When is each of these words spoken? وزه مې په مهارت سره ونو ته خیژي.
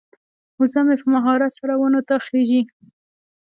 وزه 0.59 0.81
مې 0.87 0.95
په 1.01 1.07
مهارت 1.13 1.51
سره 1.59 1.73
ونو 1.77 2.01
ته 2.07 2.15
خیژي. 2.25 2.61